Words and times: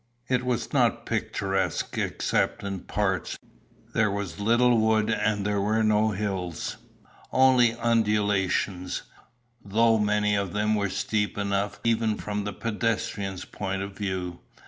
It 0.27 0.43
was 0.43 0.73
not 0.73 1.05
picturesque 1.05 1.95
except 1.95 2.63
in 2.63 2.79
parts. 2.79 3.37
There 3.93 4.09
was 4.09 4.39
little 4.39 4.79
wood 4.79 5.11
and 5.11 5.45
there 5.45 5.61
were 5.61 5.83
no 5.83 6.09
hills, 6.09 6.77
only 7.31 7.73
undulations, 7.75 9.03
though 9.63 9.99
many 9.99 10.33
of 10.33 10.53
them 10.53 10.73
were 10.73 10.89
steep 10.89 11.37
enough 11.37 11.79
even 11.83 12.17
from 12.17 12.47
a 12.47 12.51
pedestrian's 12.51 13.45
point 13.45 13.83
of 13.83 13.95
view. 13.95 14.39